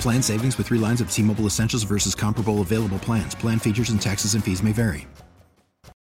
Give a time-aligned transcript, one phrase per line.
[0.00, 3.34] Plan savings with three lines of T Mobile Essentials versus comparable available plans.
[3.34, 5.06] Plan features and taxes and fees may vary.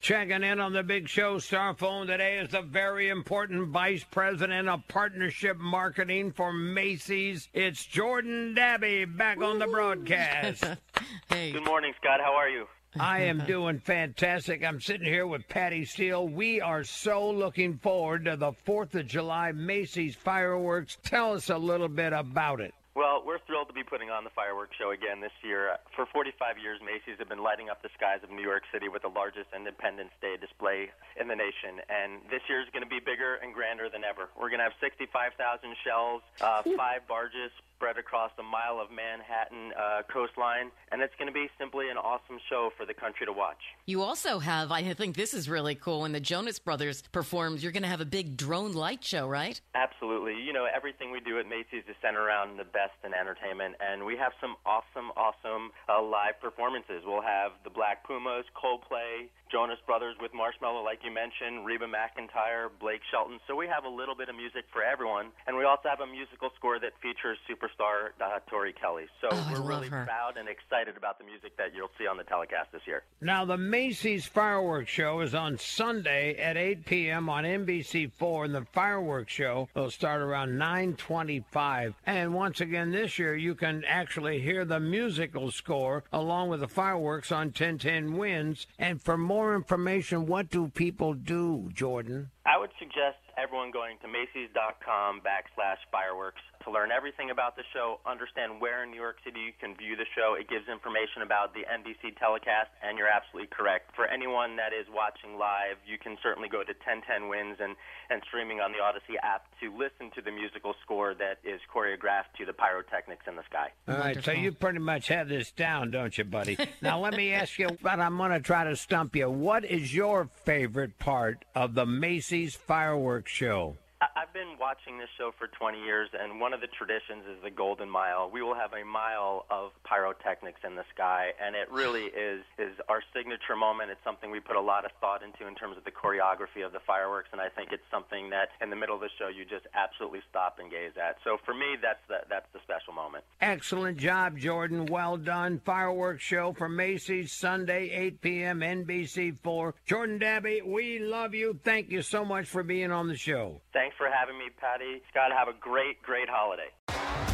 [0.00, 4.68] Checking in on the big show star phone today is the very important vice president
[4.68, 7.48] of partnership marketing for Macy's.
[7.54, 10.62] It's Jordan Dabby back on the broadcast.
[11.30, 11.52] hey.
[11.52, 12.20] Good morning, Scott.
[12.20, 12.66] How are you?
[13.00, 14.62] I am doing fantastic.
[14.62, 16.28] I'm sitting here with Patty Steele.
[16.28, 20.98] We are so looking forward to the 4th of July Macy's fireworks.
[21.02, 22.74] Tell us a little bit about it.
[22.94, 25.74] Well, we're thrilled to be putting on the fireworks show again this year.
[25.98, 29.02] For 45 years, Macy's have been lighting up the skies of New York City with
[29.02, 31.82] the largest Independence Day display in the nation.
[31.90, 34.30] And this year is going to be bigger and grander than ever.
[34.38, 35.34] We're going to have 65,000
[35.82, 41.26] shells, uh, five barges spread across a mile of Manhattan uh, coastline, and it's going
[41.26, 43.58] to be simply an awesome show for the country to watch.
[43.86, 47.72] You also have, I think this is really cool, when the Jonas Brothers performs, you're
[47.72, 49.60] going to have a big drone light show, right?
[49.74, 50.40] Absolutely.
[50.40, 54.04] You know, everything we do at Macy's is centered around the best in entertainment, and
[54.04, 57.02] we have some awesome, awesome uh, live performances.
[57.06, 62.74] We'll have the Black Pumas, Coldplay, Jonas Brothers with Marshmello, like you mentioned, Reba McEntire,
[62.80, 63.38] Blake Shelton.
[63.46, 66.10] So we have a little bit of music for everyone, and we also have a
[66.10, 69.04] musical score that features superstar uh, Tori Kelly.
[69.20, 70.04] So oh, we're really her.
[70.04, 73.04] proud and excited about the music that you'll see on the telecast this year.
[73.20, 77.28] Now, the Macy's fireworks show is on Sunday at 8 p.m.
[77.28, 81.94] on NBC4, and the fireworks show will start around 9:25.
[82.06, 86.68] And once again, this year you can actually hear the musical score along with the
[86.68, 88.66] fireworks on 1010 Wins.
[88.78, 92.30] And for more information, what do people do, Jordan?
[92.44, 98.00] I would suggest everyone going to Macy's.com backslash fireworks to learn everything about the show,
[98.06, 100.34] understand where in New York City you can view the show.
[100.38, 103.92] It gives information about the NBC telecast, and you're absolutely correct.
[103.94, 107.76] For anyone that is watching live, you can certainly go to 1010 Wins and,
[108.08, 112.32] and streaming on the Audacy app to listen to the musical score that is choreographed
[112.40, 113.68] to the pyrotechnics in the sky.
[113.88, 116.56] All right, so you pretty much have this down, don't you, buddy?
[116.80, 119.28] now let me ask you, but I'm going to try to stump you.
[119.28, 123.76] What is your favorite part of the Macy's fireworks show?
[124.16, 127.50] I've been watching this show for 20 years, and one of the traditions is the
[127.50, 128.28] Golden Mile.
[128.30, 132.44] We will have a mile of pyrotechnics in the sky, and it really is
[132.94, 133.90] our signature moment.
[133.90, 136.70] It's something we put a lot of thought into in terms of the choreography of
[136.70, 139.44] the fireworks, and I think it's something that in the middle of the show you
[139.44, 141.16] just absolutely stop and gaze at.
[141.24, 143.24] So for me, that's the that's the special moment.
[143.40, 144.86] Excellent job, Jordan.
[144.86, 145.60] Well done.
[145.64, 148.60] Fireworks show from Macy's Sunday, 8 p.m.
[148.60, 149.72] NBC4.
[149.84, 151.58] Jordan Dabby, we love you.
[151.64, 153.60] Thank you so much for being on the show.
[153.72, 155.02] Thanks for having me, Patty.
[155.10, 157.33] Scott, have a great, great holiday.